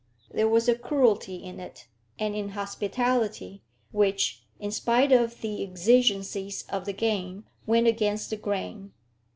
[0.31, 1.85] There was a cruelty in it,
[2.17, 3.61] an inhospitality,
[3.91, 8.93] which, in spite of the exigencies of the game, went against the grain.